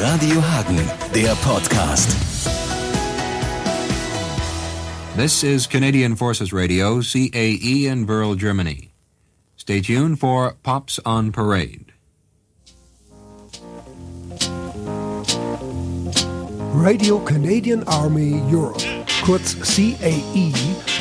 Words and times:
Radio 0.00 0.40
Hagen, 0.40 0.76
der 1.12 1.34
Podcast. 1.44 2.08
This 5.14 5.44
is 5.44 5.66
Canadian 5.66 6.16
Forces 6.16 6.54
Radio, 6.54 7.02
CAE 7.02 7.86
in 7.86 8.06
Burl, 8.06 8.34
Germany. 8.34 8.92
Stay 9.56 9.82
tuned 9.82 10.18
for 10.18 10.56
Pops 10.62 11.00
on 11.04 11.32
Parade. 11.32 11.92
Radio 16.72 17.18
Canadian 17.18 17.84
Army 17.84 18.40
Europe, 18.48 18.80
kurz 19.30 19.56
CAE, 19.76 20.52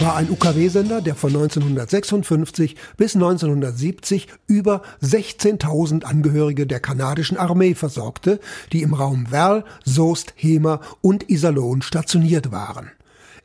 war 0.02 0.16
ein 0.16 0.30
UKW-Sender, 0.30 1.02
der 1.02 1.16
von 1.16 1.32
1956 1.32 2.76
bis 2.96 3.16
1970 3.16 4.28
über 4.46 4.84
16.000 5.02 6.04
Angehörige 6.04 6.68
der 6.68 6.80
kanadischen 6.80 7.38
Armee 7.38 7.74
versorgte, 7.74 8.40
die 8.72 8.84
im 8.84 8.94
Raum 8.94 9.32
Werl, 9.32 9.64
Soest, 9.84 10.36
Hemer 10.36 10.80
und 11.02 11.32
Iserlohn 11.32 11.82
stationiert 11.82 12.52
waren. 12.52 12.92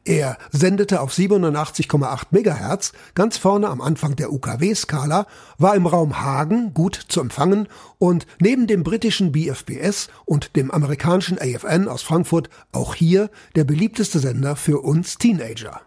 Er 0.06 0.36
sendete 0.50 1.00
auf 1.00 1.12
87,8 1.12 2.26
Megahertz, 2.30 2.92
ganz 3.14 3.38
vorne 3.38 3.68
am 3.68 3.80
Anfang 3.80 4.16
der 4.16 4.32
UKW-Skala, 4.32 5.26
war 5.56 5.74
im 5.74 5.86
Raum 5.86 6.20
Hagen 6.20 6.74
gut 6.74 6.94
zu 7.08 7.22
empfangen 7.22 7.68
und 7.98 8.26
neben 8.38 8.66
dem 8.66 8.82
britischen 8.82 9.32
BFBS 9.32 10.08
und 10.26 10.56
dem 10.56 10.70
amerikanischen 10.70 11.38
AFN 11.38 11.88
aus 11.88 12.02
Frankfurt 12.02 12.50
auch 12.72 12.94
hier 12.94 13.30
der 13.56 13.64
beliebteste 13.64 14.18
Sender 14.18 14.56
für 14.56 14.80
uns 14.80 15.16
Teenager. 15.16 15.80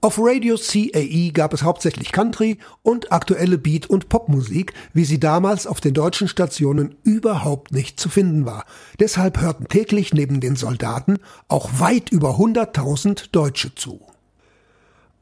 Auf 0.00 0.20
Radio 0.20 0.54
CAE 0.54 1.32
gab 1.32 1.52
es 1.52 1.64
hauptsächlich 1.64 2.12
Country 2.12 2.58
und 2.84 3.10
aktuelle 3.10 3.58
Beat- 3.58 3.90
und 3.90 4.08
Popmusik, 4.08 4.72
wie 4.92 5.04
sie 5.04 5.18
damals 5.18 5.66
auf 5.66 5.80
den 5.80 5.92
deutschen 5.92 6.28
Stationen 6.28 6.94
überhaupt 7.02 7.72
nicht 7.72 7.98
zu 7.98 8.08
finden 8.08 8.46
war. 8.46 8.64
Deshalb 9.00 9.40
hörten 9.40 9.66
täglich 9.66 10.14
neben 10.14 10.38
den 10.38 10.54
Soldaten 10.54 11.18
auch 11.48 11.80
weit 11.80 12.10
über 12.10 12.36
100.000 12.36 13.32
Deutsche 13.32 13.74
zu. 13.74 14.00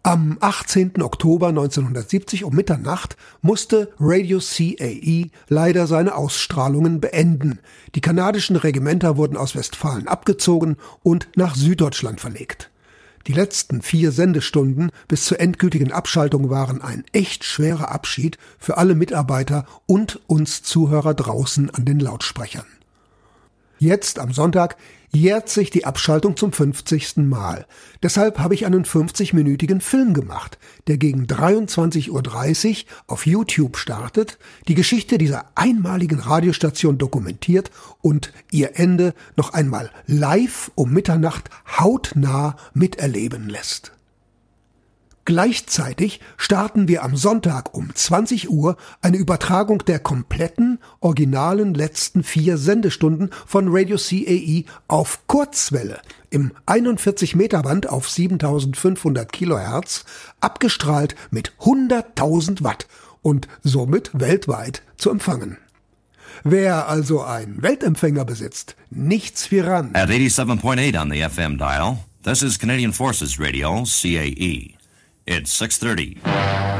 Am 0.03 0.37
18. 0.41 1.01
Oktober 1.01 1.49
1970 1.49 2.45
um 2.45 2.55
Mitternacht 2.55 3.17
musste 3.41 3.95
Radio 3.99 4.41
CAE 4.41 5.31
leider 5.49 5.87
seine 5.87 6.15
Ausstrahlungen 6.15 7.01
beenden. 7.01 7.61
Die 7.95 8.03
kanadischen 8.03 8.57
Regimenter 8.57 9.17
wurden 9.17 9.39
aus 9.39 9.57
Westfalen 9.57 10.07
abgezogen 10.07 10.77
und 11.03 11.29
nach 11.35 11.57
Süddeutschland 11.57 12.21
verlegt. 12.21 12.71
Die 13.27 13.33
letzten 13.33 13.83
vier 13.83 14.13
Sendestunden 14.13 14.93
bis 15.09 15.25
zur 15.25 15.41
endgültigen 15.41 15.91
Abschaltung 15.91 16.49
waren 16.49 16.81
ein 16.81 17.05
echt 17.13 17.43
schwerer 17.43 17.91
Abschied 17.91 18.39
für 18.59 18.77
alle 18.77 18.95
Mitarbeiter 18.95 19.67
und 19.87 20.21
uns 20.29 20.63
Zuhörer 20.63 21.15
draußen 21.15 21.71
an 21.71 21.85
den 21.85 21.99
Lautsprechern. 21.99 22.67
Jetzt 23.79 24.19
am 24.19 24.33
Sonntag 24.33 24.77
jährt 25.13 25.49
sich 25.49 25.71
die 25.71 25.85
Abschaltung 25.85 26.37
zum 26.37 26.53
50. 26.53 27.19
Mal. 27.19 27.67
Deshalb 28.03 28.39
habe 28.39 28.55
ich 28.55 28.67
einen 28.67 28.85
50-minütigen 28.85 29.81
Film 29.81 30.15
gemacht, 30.15 30.59
der 30.87 30.99
gegen 30.99 31.27
23.30 31.27 32.11
Uhr 32.11 32.85
auf 33.07 33.27
YouTube 33.27 33.77
startet, 33.77 34.39
die 34.69 34.75
Geschichte 34.75 35.19
dieser 35.19 35.47
einmaligen 35.55 36.21
Radiostation 36.21 36.99
dokumentiert 36.99 37.71
und 38.03 38.33
ihr 38.51 38.79
Ende 38.79 39.15
noch 39.37 39.53
einmal 39.53 39.91
live 40.07 40.71
um 40.75 40.93
Mitternacht 40.93 41.51
hautnah 41.79 42.57
miterleben 42.75 43.49
lässt. 43.49 43.96
Gleichzeitig 45.27 46.21
starten 46.37 46.87
wir 46.87 47.03
am 47.03 47.17
Sonntag 47.17 47.75
um 47.75 47.93
20 47.93 48.49
Uhr 48.49 48.77
eine 49.03 49.17
Übertragung 49.17 49.81
der 49.85 49.99
kompletten, 49.99 50.79
originalen 51.01 51.75
letzten 51.75 52.23
vier 52.23 52.57
Sendestunden 52.59 53.31
von 53.45 53.67
Radio 53.69 53.97
CAE 53.97 54.67
auf 54.87 55.27
Kurzwelle 55.27 56.01
im 56.31 56.53
41 56.67 57.35
Meter 57.35 57.63
Band 57.63 57.89
auf 57.89 58.09
7500 58.09 59.33
Kilohertz, 59.33 60.05
abgestrahlt 60.39 61.17
mit 61.33 61.55
100.000 61.61 62.63
Watt 62.63 62.87
und 63.21 63.49
somit 63.65 64.13
weltweit 64.13 64.83
zu 64.97 65.11
empfangen. 65.11 65.59
Wer 66.45 66.89
also 66.89 67.25
einen 67.25 67.65
Weltempfänger 67.65 68.25
besitzt, 68.25 68.77
nichts 68.91 69.51
wie 69.51 69.59
ran. 69.59 69.91
At 69.95 70.09
87.8 70.09 71.03
on 71.03 71.11
the 71.11 71.23
FM 71.29 71.59
dial, 71.59 71.99
this 72.23 72.43
is 72.43 72.61
Canadian 72.61 72.93
Forces 72.93 73.41
Radio, 73.41 73.83
CAE. 73.83 74.76
It's 75.29 75.51
6:30. 75.61 76.19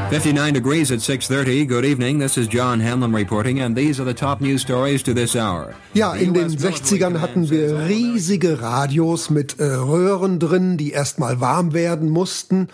59 0.09 0.53
degrees 0.53 0.89
at 0.89 1.01
6:30. 1.01 1.67
Good 1.67 1.83
evening. 1.83 2.21
This 2.21 2.37
is 2.37 2.47
John 2.47 2.79
Hanlon 2.79 3.13
reporting 3.13 3.59
and 3.59 3.75
these 3.75 3.99
are 4.01 4.05
the 4.05 4.13
top 4.13 4.39
news 4.39 4.61
stories 4.61 5.03
to 5.03 5.13
this 5.13 5.35
hour. 5.35 5.73
Ja, 5.93 6.13
in 6.13 6.33
den 6.33 6.47
60ern 6.57 7.19
hatten 7.19 7.49
wir 7.49 7.89
riesige 7.89 8.61
Radios 8.61 9.29
mit 9.29 9.59
äh, 9.59 9.65
Röhren 9.65 10.39
drin, 10.39 10.77
die 10.77 10.91
erstmal 10.91 11.41
warm 11.41 11.73
werden 11.73 12.09
mussten. 12.09 12.69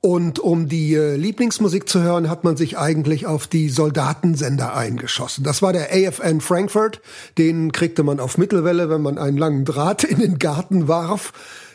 Und 0.00 0.40
um 0.40 0.68
die 0.68 0.94
äh, 0.94 1.14
Lieblingsmusik 1.14 1.88
zu 1.88 2.02
hören, 2.02 2.28
hat 2.28 2.42
man 2.42 2.56
sich 2.56 2.76
eigentlich 2.76 3.24
auf 3.24 3.46
die 3.46 3.68
Soldatensender 3.68 4.74
eingeschossen. 4.74 5.44
Das 5.44 5.62
war 5.62 5.72
der 5.72 5.90
AFN 5.92 6.40
Frankfurt. 6.40 7.00
Den 7.38 7.70
kriegte 7.70 8.02
man 8.02 8.18
auf 8.18 8.38
Mittelwelle, 8.38 8.90
wenn 8.90 9.02
man 9.02 9.18
einen 9.18 9.38
langen 9.38 9.64
Draht 9.64 10.02
in 10.02 10.18
den 10.18 10.40
Garten 10.40 10.88
warf. 10.88 11.32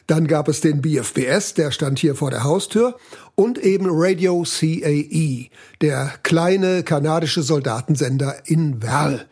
Dann 0.08 0.28
gab 0.28 0.48
es 0.48 0.62
den 0.62 0.82
BFBS, 0.82 1.54
der 1.54 1.72
stand 1.72 2.00
hier 2.00 2.16
vor 2.16 2.32
der 2.32 2.44
Haustür, 2.44 2.96
und 3.36 3.58
eben 3.58 3.88
Radio 3.90 4.44
CAE, 4.44 5.50
der 5.82 6.14
kleine 6.24 6.84
kanadische 6.84 7.44
Soldatensender 7.44 8.36
in 8.46 8.82
Werl. 8.82 9.28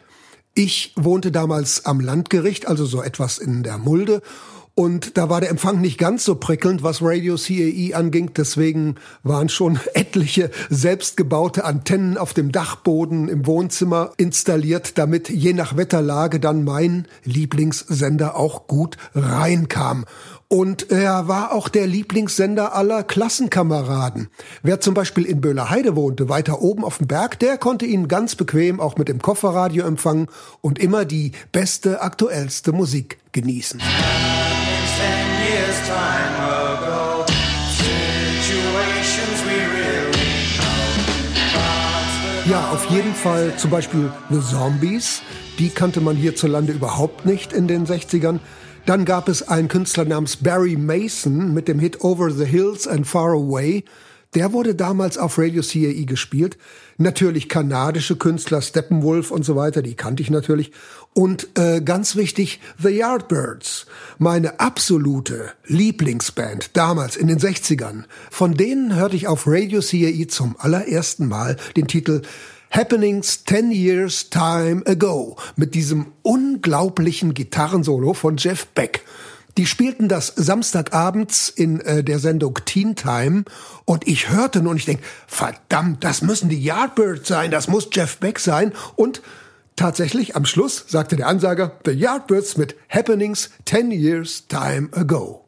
Ich 0.53 0.93
wohnte 0.95 1.31
damals 1.31 1.85
am 1.85 1.99
Landgericht, 1.99 2.67
also 2.67 2.85
so 2.85 3.01
etwas 3.01 3.37
in 3.37 3.63
der 3.63 3.77
Mulde, 3.77 4.21
und 4.77 5.17
da 5.17 5.29
war 5.29 5.39
der 5.39 5.51
Empfang 5.51 5.79
nicht 5.79 5.97
ganz 5.97 6.25
so 6.25 6.35
prickelnd, 6.35 6.83
was 6.83 7.01
Radio 7.01 7.37
CAE 7.37 7.95
anging. 7.95 8.33
Deswegen 8.35 8.95
waren 9.23 9.47
schon 9.47 9.79
etliche 9.93 10.51
selbstgebaute 10.69 11.63
Antennen 11.63 12.17
auf 12.17 12.33
dem 12.33 12.51
Dachboden 12.51 13.29
im 13.29 13.45
Wohnzimmer 13.45 14.11
installiert, 14.17 14.97
damit 14.97 15.29
je 15.29 15.53
nach 15.53 15.77
Wetterlage 15.77 16.41
dann 16.41 16.65
mein 16.65 17.07
Lieblingssender 17.23 18.35
auch 18.35 18.67
gut 18.67 18.97
reinkam. 19.15 20.03
Und 20.47 20.91
er 20.91 21.27
war 21.27 21.53
auch 21.53 21.69
der 21.69 21.87
Lieblingssender 21.87 22.75
aller 22.75 23.03
Klassenkameraden. 23.03 24.29
Wer 24.61 24.79
zum 24.79 24.93
Beispiel 24.93 25.25
in 25.25 25.41
Böhlerheide 25.41 25.95
wohnte, 25.95 26.29
weiter 26.29 26.61
oben 26.61 26.83
auf 26.83 26.99
dem 26.99 27.07
Berg, 27.07 27.39
der 27.39 27.57
konnte 27.57 27.85
ihn 27.85 28.07
ganz 28.07 28.35
bequem 28.35 28.79
auch 28.79 28.95
mit 28.95 29.07
dem 29.07 29.21
Kofferradio 29.21 29.85
empfangen 29.85 30.27
und 30.61 30.77
immer 30.77 31.03
die 31.03 31.31
beste, 31.51 32.01
aktuellste 32.01 32.73
Musik 32.73 33.17
genießen. 33.31 33.81
Ja, 42.47 42.69
auf 42.69 42.85
jeden 42.91 43.15
Fall 43.15 43.53
zum 43.57 43.71
Beispiel 43.71 44.11
The 44.29 44.39
Zombies. 44.39 45.23
Die 45.57 45.69
kannte 45.69 45.99
man 45.99 46.15
hierzulande 46.15 46.73
überhaupt 46.73 47.25
nicht 47.25 47.51
in 47.51 47.67
den 47.67 47.87
60ern. 47.87 48.39
Dann 48.85 49.03
gab 49.03 49.29
es 49.29 49.47
einen 49.47 49.67
Künstler 49.67 50.05
namens 50.05 50.35
Barry 50.37 50.75
Mason 50.75 51.55
mit 51.55 51.67
dem 51.67 51.79
Hit 51.79 52.01
Over 52.01 52.29
the 52.29 52.45
Hills 52.45 52.87
and 52.87 53.07
Far 53.07 53.31
Away. 53.31 53.83
Der 54.35 54.53
wurde 54.53 54.75
damals 54.75 55.17
auf 55.17 55.39
Radio 55.39 55.63
CAE 55.63 56.05
gespielt. 56.05 56.57
Natürlich 56.97 57.49
kanadische 57.49 58.15
Künstler, 58.15 58.61
Steppenwolf 58.61 59.31
und 59.31 59.43
so 59.43 59.55
weiter, 59.55 59.81
die 59.81 59.95
kannte 59.95 60.21
ich 60.21 60.29
natürlich. 60.29 60.71
Und 61.13 61.57
äh, 61.57 61.81
ganz 61.81 62.15
wichtig, 62.15 62.59
The 62.77 62.89
Yardbirds, 62.89 63.87
meine 64.19 64.59
absolute 64.59 65.53
Lieblingsband 65.65 66.77
damals 66.77 67.15
in 67.15 67.27
den 67.27 67.39
60ern. 67.39 68.03
Von 68.29 68.53
denen 68.53 68.95
hörte 68.95 69.15
ich 69.15 69.27
auf 69.27 69.47
Radio 69.47 69.79
CAE 69.81 70.27
zum 70.27 70.57
allerersten 70.59 71.27
Mal 71.27 71.57
den 71.75 71.87
Titel 71.87 72.21
Happenings 72.75 73.45
10 73.45 73.71
Years 73.71 74.29
Time 74.29 74.83
Ago 74.85 75.37
mit 75.55 75.75
diesem 75.75 76.07
unglaublichen 76.23 77.33
Gitarrensolo 77.33 78.13
von 78.13 78.35
Jeff 78.35 78.67
Beck. 78.67 79.05
Die 79.55 79.65
spielten 79.65 80.09
das 80.09 80.33
Samstagabends 80.35 81.47
in 81.47 81.79
äh, 81.79 82.03
der 82.03 82.19
Sendung 82.19 82.59
Teen 82.65 82.97
Time 82.97 83.45
und 83.85 84.05
ich 84.05 84.29
hörte 84.29 84.59
nun 84.59 84.71
und 84.71 84.75
ich 84.75 84.83
denk, 84.83 84.99
verdammt, 85.25 86.03
das 86.03 86.21
müssen 86.21 86.49
die 86.49 86.61
Yardbirds 86.61 87.29
sein, 87.29 87.49
das 87.49 87.69
muss 87.69 87.87
Jeff 87.93 88.17
Beck 88.17 88.39
sein 88.39 88.73
und 88.97 89.21
tatsächlich 89.77 90.35
am 90.35 90.43
Schluss 90.43 90.83
sagte 90.85 91.15
der 91.15 91.27
Ansager 91.27 91.79
The 91.85 91.91
Yardbirds 91.91 92.57
mit 92.57 92.75
Happenings 92.89 93.51
10 93.67 93.91
Years 93.91 94.47
Time 94.49 94.89
Ago. 94.91 95.44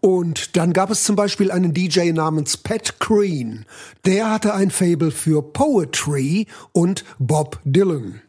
Und 0.00 0.56
dann 0.56 0.72
gab 0.72 0.90
es 0.90 1.02
zum 1.02 1.16
Beispiel 1.16 1.50
einen 1.50 1.74
DJ 1.74 2.12
namens 2.12 2.56
Pat 2.56 3.00
Green. 3.00 3.64
Der 4.04 4.30
hatte 4.30 4.54
ein 4.54 4.70
Fable 4.70 5.10
für 5.10 5.42
Poetry 5.42 6.46
und 6.72 7.04
Bob 7.18 7.58
Dylan. 7.64 8.20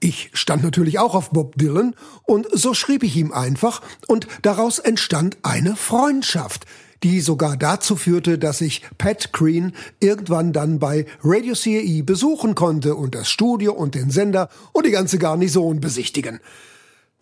Ich 0.00 0.30
stand 0.32 0.64
natürlich 0.64 0.98
auch 0.98 1.14
auf 1.14 1.30
Bob 1.30 1.56
Dylan 1.56 1.94
und 2.24 2.48
so 2.50 2.74
schrieb 2.74 3.04
ich 3.04 3.16
ihm 3.16 3.30
einfach 3.30 3.82
und 4.08 4.26
daraus 4.42 4.80
entstand 4.80 5.36
eine 5.42 5.76
Freundschaft, 5.76 6.66
die 7.04 7.20
sogar 7.20 7.56
dazu 7.56 7.94
führte, 7.94 8.38
dass 8.38 8.60
ich 8.60 8.82
Pat 8.98 9.32
Green 9.32 9.72
irgendwann 10.00 10.52
dann 10.52 10.80
bei 10.80 11.06
Radio 11.22 11.54
CAE 11.54 12.02
besuchen 12.02 12.56
konnte 12.56 12.96
und 12.96 13.14
das 13.14 13.28
Studio 13.28 13.74
und 13.74 13.94
den 13.94 14.10
Sender 14.10 14.48
und 14.72 14.86
die 14.86 14.90
ganze 14.90 15.18
Garnison 15.18 15.80
besichtigen. 15.80 16.40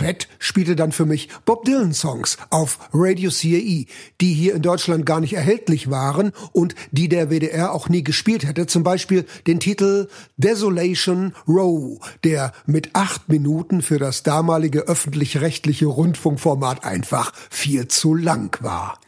Pat 0.00 0.28
spielte 0.38 0.76
dann 0.76 0.92
für 0.92 1.04
mich 1.04 1.28
Bob 1.44 1.66
Dylan 1.66 1.92
Songs 1.92 2.38
auf 2.48 2.78
Radio 2.94 3.30
CAE, 3.30 3.84
die 4.22 4.32
hier 4.32 4.54
in 4.54 4.62
Deutschland 4.62 5.04
gar 5.04 5.20
nicht 5.20 5.34
erhältlich 5.34 5.90
waren 5.90 6.32
und 6.52 6.74
die 6.90 7.10
der 7.10 7.28
WDR 7.28 7.74
auch 7.74 7.90
nie 7.90 8.02
gespielt 8.02 8.46
hätte. 8.46 8.66
Zum 8.66 8.82
Beispiel 8.82 9.26
den 9.46 9.60
Titel 9.60 10.08
Desolation 10.38 11.34
Row, 11.46 11.98
der 12.24 12.54
mit 12.64 12.94
acht 12.94 13.28
Minuten 13.28 13.82
für 13.82 13.98
das 13.98 14.22
damalige 14.22 14.88
öffentlich-rechtliche 14.88 15.84
Rundfunkformat 15.84 16.82
einfach 16.82 17.34
viel 17.50 17.86
zu 17.88 18.14
lang 18.14 18.56
war. 18.62 18.98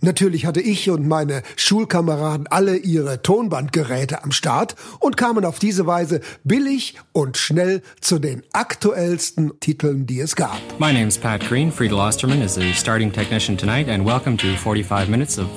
Natürlich 0.00 0.46
hatte 0.46 0.60
ich 0.60 0.90
und 0.90 1.08
meine 1.08 1.42
Schulkameraden 1.56 2.46
alle 2.46 2.76
ihre 2.76 3.20
Tonbandgeräte 3.22 4.22
am 4.22 4.30
Start 4.30 4.76
und 5.00 5.16
kamen 5.16 5.44
auf 5.44 5.58
diese 5.58 5.86
Weise 5.86 6.20
billig 6.44 6.94
und 7.12 7.36
schnell 7.36 7.82
zu 8.00 8.18
den 8.18 8.42
aktuellsten 8.52 9.58
Titeln, 9.60 10.06
die 10.06 10.20
es 10.20 10.36
gab. 10.36 10.58
My 10.78 10.92
name's 10.92 11.18
Pat 11.18 11.40
Green. 11.40 11.72
Friedel 11.72 11.98
Osterman 11.98 12.42
is 12.42 12.54
the 12.54 12.72
starting 12.72 13.12
technician 13.12 13.56
tonight, 13.56 13.88
and 13.88 14.06
welcome 14.06 14.36
to 14.36 14.56
45 14.56 15.08
minutes 15.08 15.38
of 15.38 15.48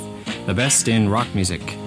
the 0.47 0.53
best 0.53 0.87
in 0.87 1.07
rock 1.07 1.27
music. 1.35 1.80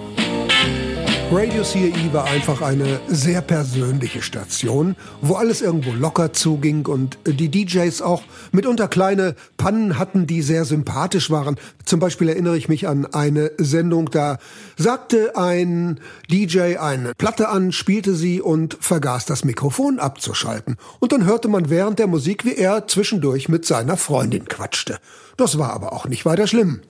Radio 1.32 1.62
CAE 1.62 2.12
war 2.12 2.25
einfach 2.26 2.61
eine 2.61 3.00
sehr 3.09 3.41
persönliche 3.41 4.23
Station, 4.23 4.94
wo 5.21 5.35
alles 5.35 5.62
irgendwo 5.62 5.93
locker 5.93 6.32
zuging 6.32 6.87
und 6.87 7.19
die 7.26 7.49
DJs 7.49 8.03
auch 8.03 8.23
mitunter 8.53 8.88
kleine 8.88 9.35
Pannen 9.56 9.99
hatten, 9.99 10.26
die 10.26 10.43
sehr 10.43 10.65
sympathisch 10.65 11.31
waren. 11.31 11.56
Zum 11.85 11.99
Beispiel 11.99 12.29
erinnere 12.29 12.56
ich 12.56 12.69
mich 12.69 12.87
an 12.87 13.06
eine 13.06 13.50
Sendung, 13.59 14.11
da 14.11 14.38
sagte 14.76 15.37
ein 15.37 15.99
DJ 16.31 16.76
eine 16.76 17.15
Platte 17.17 17.49
an, 17.49 17.73
spielte 17.73 18.15
sie 18.15 18.41
und 18.41 18.77
vergaß 18.81 19.25
das 19.25 19.44
Mikrofon 19.44 19.99
abzuschalten. 19.99 20.77
Und 21.00 21.12
dann 21.12 21.25
hörte 21.25 21.49
man 21.49 21.70
während 21.70 21.99
der 21.99 22.06
Musik, 22.06 22.44
wie 22.44 22.55
er 22.55 22.87
zwischendurch 22.87 23.49
mit 23.49 23.65
seiner 23.65 23.97
Freundin 23.97 24.44
quatschte. 24.44 24.99
Das 25.37 25.59
war 25.59 25.73
aber 25.73 25.94
auch 25.94 26.06
nicht 26.06 26.27
weiter 26.27 26.47
schlimm. 26.47 26.82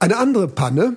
Eine 0.00 0.16
andere 0.16 0.48
Panne, 0.48 0.96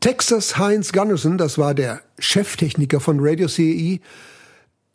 Texas 0.00 0.58
Heinz 0.58 0.92
Gunnarsson, 0.92 1.38
das 1.38 1.58
war 1.58 1.74
der 1.74 2.00
Cheftechniker 2.18 3.00
von 3.00 3.18
Radio 3.20 3.48
CE, 3.48 4.00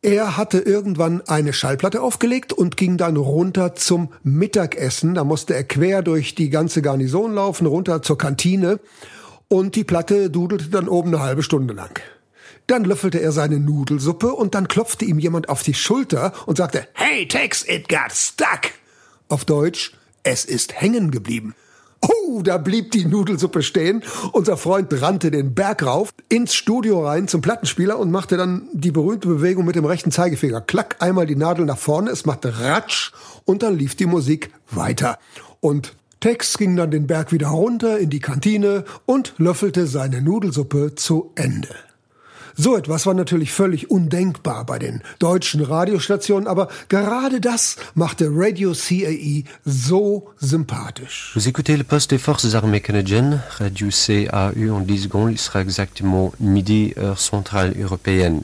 er 0.04 0.36
hatte 0.36 0.60
irgendwann 0.60 1.22
eine 1.28 1.54
Schallplatte 1.54 2.02
aufgelegt 2.02 2.52
und 2.52 2.75
ging 2.75 2.98
dann 2.98 3.16
runter 3.16 3.74
zum 3.74 4.12
Mittagessen. 4.22 5.16
Da 5.16 5.24
musste 5.24 5.56
er 5.56 5.64
quer 5.64 6.02
durch 6.02 6.36
die 6.36 6.50
ganze 6.50 6.81
Garnison 6.81 7.34
laufen, 7.34 7.66
runter 7.66 8.02
zur 8.02 8.18
Kantine. 8.18 8.81
Und 9.48 9.78
die 9.78 9.86
Platte 9.86 10.30
dudelte 10.30 10.68
dann 10.68 10.90
oben 10.90 11.16
eine 11.16 11.24
halbe 11.24 11.42
Stunde 11.42 11.74
lang. 11.74 12.02
Dann 12.68 12.84
löffelte 12.84 13.22
er 13.22 13.31
seine 13.31 13.62
Nudelsuppe 13.62 14.34
und 14.34 14.56
dann 14.56 14.68
klopfte 14.68 15.06
ihm 15.06 15.20
jemand 15.20 15.48
auf 15.48 15.64
die 15.64 15.74
Schulter 15.74 16.34
und 16.48 16.58
sagte, 16.58 16.86
Hey 16.96 17.25
Tex, 17.25 17.66
it 17.66 17.88
got 17.88 18.12
stuck. 18.12 18.72
Auf 19.30 19.46
Deutsch, 19.46 19.94
es 20.24 20.44
ist 20.44 20.81
hängen 20.81 21.12
geblieben. 21.12 21.56
Oh, 22.04 22.42
da 22.42 22.58
blieb 22.58 22.92
die 22.92 23.06
Nudelsuppe 23.06 23.64
stehen. 23.64 24.04
Unser 24.34 24.58
Freund 24.58 24.90
rannte 25.02 25.32
den 25.32 25.54
Berg 25.54 25.86
rauf, 25.86 26.14
ins 26.28 26.54
Studio 26.54 27.06
rein 27.06 27.28
zum 27.28 27.42
Plattenspieler 27.42 27.98
und 27.98 28.12
machte 28.12 28.36
dann 28.36 28.68
die 28.74 28.92
berühmte 28.92 29.28
Bewegung 29.28 29.66
mit 29.66 29.76
dem 29.76 29.86
rechten 29.86 30.12
Zeigefinger. 30.12 30.62
Klack, 30.62 30.98
einmal 31.00 31.26
die 31.26 31.36
Nadel 31.36 31.66
nach 31.66 31.78
vorne, 31.78 32.12
es 32.12 32.26
machte 32.26 32.60
Ratsch 32.60 33.12
und 33.46 33.64
dann 33.64 33.78
lief 33.78 33.96
die 33.96 34.06
Musik 34.06 34.52
weiter. 34.70 35.18
Und 35.62 35.96
Tex 36.20 36.58
ging 36.58 36.76
dann 36.76 36.92
den 36.92 37.08
Berg 37.08 37.32
wieder 37.32 37.48
runter 37.48 38.00
in 38.00 38.10
die 38.10 38.20
Kantine 38.20 38.84
und 39.06 39.34
löffelte 39.38 39.88
seine 39.88 40.22
Nudelsuppe 40.22 40.96
zu 40.96 41.32
Ende. 41.36 41.76
So 42.56 42.78
etwas 42.78 43.06
war 43.06 43.14
natürlich 43.14 43.52
völlig 43.52 43.90
undenkbar 43.90 44.66
bei 44.66 44.80
den 44.80 45.02
deutschen 45.20 45.62
Radiostationen, 45.62 46.48
aber 46.48 46.68
gerade 46.88 47.42
das 47.42 47.78
machte 47.96 48.30
Radio 48.32 48.74
CAE 48.74 49.44
so 49.66 50.30
sympathisch. 50.40 51.32
Vous 51.34 51.48
écoutez 51.48 51.78
le 51.78 51.84
poste 51.84 52.12
des 52.12 52.22
forces 52.22 52.54
armées 52.54 52.82
canadiennes, 52.82 53.42
Radio 53.58 53.90
CAU 53.90 54.76
en 54.76 54.82
10 54.82 55.04
secondes, 55.04 55.32
il 55.32 55.40
sera 55.40 55.62
exactement 55.62 56.32
midi, 56.40 56.94
heure 56.98 57.20
centrale 57.20 57.74
européenne. 57.80 58.44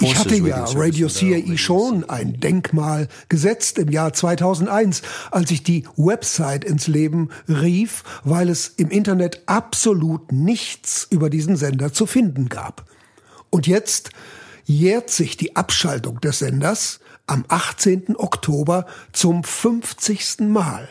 Ich 0.00 0.16
hatte 0.16 0.36
ja 0.36 0.64
Radio 0.64 1.08
CAE 1.08 1.58
schon 1.58 2.08
ein 2.08 2.38
Denkmal 2.38 3.08
gesetzt 3.28 3.78
im 3.78 3.90
Jahr 3.90 4.12
2001, 4.12 5.02
als 5.32 5.50
ich 5.50 5.64
die 5.64 5.84
Website 5.96 6.64
ins 6.64 6.86
Leben 6.86 7.30
rief, 7.48 8.04
weil 8.22 8.48
es 8.48 8.68
im 8.68 8.90
Internet 8.90 9.42
absolut 9.46 10.30
nichts 10.30 11.06
über 11.10 11.30
diesen 11.30 11.56
Sender 11.56 11.92
zu 11.92 12.06
finden 12.06 12.48
gab. 12.48 12.84
Und 13.50 13.66
jetzt 13.66 14.10
jährt 14.64 15.10
sich 15.10 15.36
die 15.36 15.56
Abschaltung 15.56 16.20
des 16.20 16.38
Senders 16.38 17.00
am 17.26 17.44
18. 17.48 18.16
Oktober 18.16 18.86
zum 19.12 19.42
50. 19.42 20.40
Mal. 20.40 20.88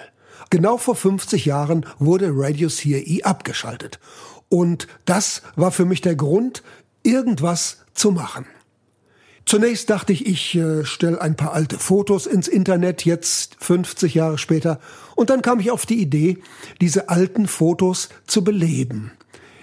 Genau 0.50 0.78
vor 0.78 0.96
50 0.96 1.46
Jahren 1.46 1.86
wurde 1.98 2.32
Radio 2.34 2.68
CAE 2.68 3.24
abgeschaltet. 3.24 4.00
Und 4.50 4.88
das 5.06 5.44
war 5.56 5.72
für 5.72 5.86
mich 5.86 6.02
der 6.02 6.16
Grund, 6.16 6.62
irgendwas 7.04 7.78
zu 7.94 8.12
machen. 8.12 8.46
Zunächst 9.46 9.90
dachte 9.90 10.14
ich, 10.14 10.26
ich 10.26 10.56
äh, 10.56 10.86
stelle 10.86 11.20
ein 11.20 11.36
paar 11.36 11.54
alte 11.54 11.78
Fotos 11.78 12.26
ins 12.26 12.48
Internet, 12.48 13.06
jetzt 13.06 13.58
50 13.60 14.14
Jahre 14.14 14.38
später, 14.38 14.80
und 15.16 15.30
dann 15.30 15.42
kam 15.42 15.60
ich 15.60 15.72
auf 15.72 15.86
die 15.86 16.02
Idee, 16.02 16.38
diese 16.80 17.10
alten 17.10 17.48
Fotos 17.48 18.10
zu 18.28 18.44
beleben. 18.44 19.12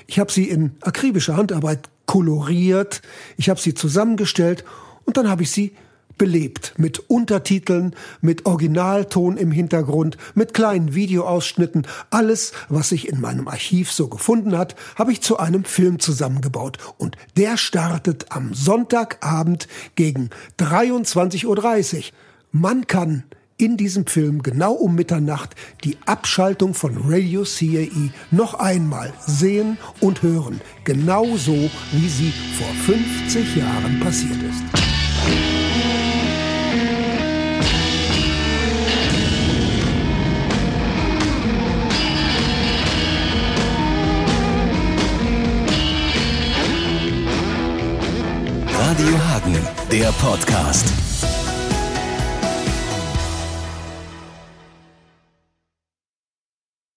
Ich 0.06 0.18
habe 0.18 0.32
sie 0.32 0.44
in 0.44 0.72
akribischer 0.80 1.36
Handarbeit 1.36 1.88
koloriert, 2.06 3.02
ich 3.36 3.48
habe 3.48 3.60
sie 3.60 3.74
zusammengestellt 3.74 4.64
und 5.04 5.16
dann 5.16 5.28
habe 5.28 5.42
ich 5.42 5.50
sie 5.50 5.74
belebt 6.18 6.74
mit 6.76 6.98
Untertiteln, 7.08 7.94
mit 8.20 8.44
Originalton 8.44 9.36
im 9.36 9.52
Hintergrund, 9.52 10.16
mit 10.34 10.52
kleinen 10.52 10.94
Videoausschnitten. 10.94 11.86
Alles, 12.10 12.52
was 12.68 12.90
sich 12.90 13.08
in 13.08 13.20
meinem 13.20 13.48
Archiv 13.48 13.92
so 13.92 14.08
gefunden 14.08 14.58
hat, 14.58 14.76
habe 14.96 15.12
ich 15.12 15.22
zu 15.22 15.38
einem 15.38 15.64
Film 15.64 15.98
zusammengebaut. 16.00 16.78
Und 16.98 17.16
der 17.36 17.56
startet 17.56 18.26
am 18.30 18.52
Sonntagabend 18.52 19.68
gegen 19.94 20.30
23.30 20.58 21.46
Uhr. 21.46 22.02
Man 22.50 22.86
kann 22.86 23.24
in 23.58 23.76
diesem 23.76 24.06
Film 24.06 24.42
genau 24.42 24.72
um 24.72 24.94
Mitternacht 24.94 25.54
die 25.84 25.98
Abschaltung 26.06 26.74
von 26.74 26.96
Radio 27.04 27.42
CAE 27.42 28.10
noch 28.30 28.54
einmal 28.54 29.12
sehen 29.26 29.78
und 30.00 30.22
hören. 30.22 30.60
Genauso, 30.84 31.70
wie 31.92 32.08
sie 32.08 32.32
vor 32.56 32.96
50 32.96 33.56
Jahren 33.56 34.00
passiert 34.00 34.40
ist. 34.42 34.77
Hagen, 49.38 49.56
der 49.92 50.10
Podcast. 50.12 51.27